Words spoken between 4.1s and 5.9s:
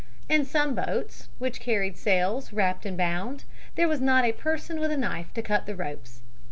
a person with a knife to cut the